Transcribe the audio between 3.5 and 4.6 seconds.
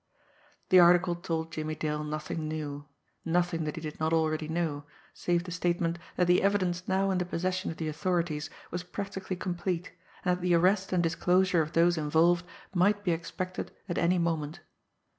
that he did not already